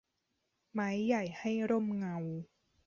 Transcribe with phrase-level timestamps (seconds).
[0.73, 2.17] ไม้ใหญ่ให้ร่มเงา